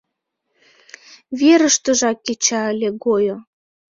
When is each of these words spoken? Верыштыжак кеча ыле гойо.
Верыштыжак 1.39 2.17
кеча 2.25 2.61
ыле 2.71 2.89
гойо. 3.03 3.37